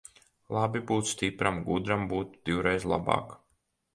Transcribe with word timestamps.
Labi 0.55 0.79
būt 0.91 1.09
stipram, 1.09 1.59
gudram 1.67 2.09
būt 2.15 2.33
divreiz 2.51 2.91
labāk. 2.95 3.37